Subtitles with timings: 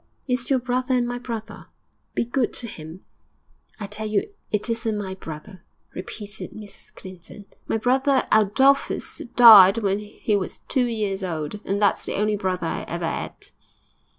[0.27, 1.67] 'It's your brother and my brother.
[2.15, 3.05] Be good to him.'
[3.79, 9.99] 'I tell you it isn't my brother,' repeated Mrs Clinton; 'my brother Adolphus died when
[9.99, 13.51] he was two years old, and that's the only brother I ever 'ad.'